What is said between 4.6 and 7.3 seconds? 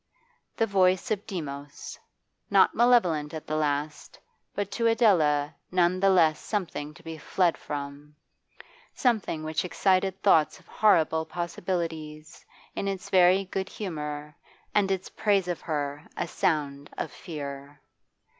to Adela none the less something to be